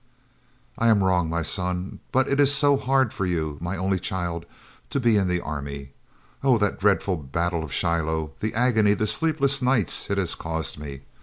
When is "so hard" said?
2.51-3.13